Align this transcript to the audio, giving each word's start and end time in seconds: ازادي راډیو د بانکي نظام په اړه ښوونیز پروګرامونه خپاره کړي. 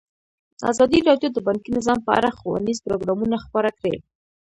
ازادي 0.71 0.99
راډیو 1.09 1.29
د 1.33 1.37
بانکي 1.47 1.69
نظام 1.77 1.99
په 2.05 2.11
اړه 2.17 2.29
ښوونیز 2.37 2.77
پروګرامونه 2.85 3.35
خپاره 3.45 3.69
کړي. 3.79 3.95